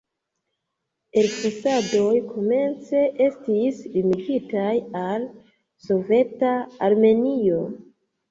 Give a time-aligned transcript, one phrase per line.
[1.23, 5.29] Elfosadoj komence estis limigitaj al
[5.89, 6.55] soveta
[6.89, 7.63] Armenio.